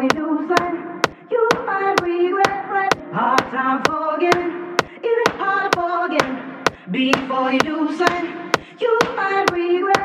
[0.00, 2.94] boy you find you might regret right?
[3.12, 6.38] Hard time forgetting, it is hard forgetting.
[6.90, 9.99] Before you do sign, you might regret.